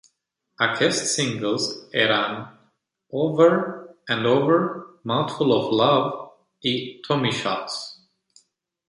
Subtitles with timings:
[0.67, 1.65] Aquests singles
[2.03, 2.39] eren
[3.25, 3.49] Over
[4.15, 4.57] and Over,
[5.13, 6.09] Mouthful of Love
[6.73, 7.77] i Tommy Shots.